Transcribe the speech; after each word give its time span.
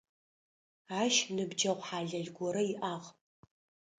Ащ 1.01 1.15
ныбджэгъу 1.35 1.83
хьалэл 1.87 2.27
горэ 2.37 2.61
иӏагъ. 2.71 3.07